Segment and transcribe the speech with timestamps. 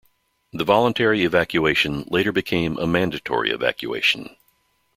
[0.51, 4.35] The voluntary evacuation later became a mandatory evacuation.